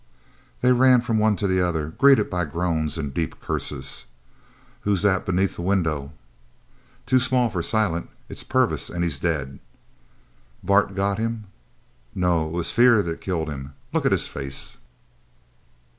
They 0.61 0.71
ran 0.71 1.01
from 1.01 1.19
one 1.19 1.35
to 1.35 1.45
the 1.47 1.61
other, 1.61 1.89
greeted 1.89 2.27
by 2.27 2.45
groans 2.45 2.97
and 2.97 3.13
deep 3.13 3.39
curses. 3.39 4.05
"Who's 4.79 5.03
that 5.03 5.27
beneath 5.27 5.57
the 5.57 5.61
window?" 5.61 6.11
"Too 7.05 7.19
small 7.19 7.51
for 7.51 7.61
Silent. 7.61 8.09
It's 8.27 8.41
Purvis, 8.41 8.89
and 8.89 9.03
he's 9.03 9.19
dead!" 9.19 9.59
"Bart 10.63 10.95
got 10.95 11.19
him!" 11.19 11.43
"No! 12.15 12.47
It 12.47 12.51
was 12.53 12.71
fear 12.71 13.03
that 13.03 13.21
killed 13.21 13.47
him. 13.47 13.75
Look 13.93 14.07
at 14.07 14.11
his 14.11 14.27
face!" 14.27 14.77